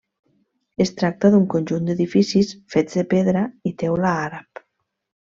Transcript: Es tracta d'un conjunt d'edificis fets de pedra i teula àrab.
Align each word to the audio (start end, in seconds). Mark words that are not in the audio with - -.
Es 0.85 0.91
tracta 1.01 1.29
d'un 1.35 1.43
conjunt 1.53 1.89
d'edificis 1.91 2.49
fets 2.75 2.97
de 3.01 3.07
pedra 3.15 3.43
i 3.73 3.77
teula 3.83 4.15
àrab. 4.27 4.63